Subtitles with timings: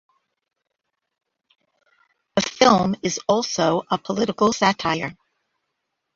[2.35, 5.15] The film is also a political satire.